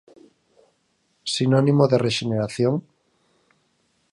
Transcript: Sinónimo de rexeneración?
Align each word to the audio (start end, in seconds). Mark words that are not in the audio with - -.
Sinónimo 1.33 1.83
de 1.91 1.97
rexeneración? 2.05 2.73